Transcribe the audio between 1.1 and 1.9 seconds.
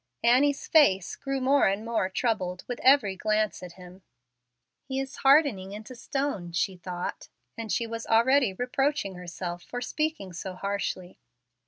grew more and